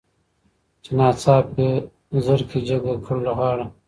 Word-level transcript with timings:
چي 0.83 0.91
ناڅاپه 0.97 1.67
زرکي 2.25 2.59
جګه 2.67 2.93
کړله 3.05 3.31
غاړه 3.37 3.65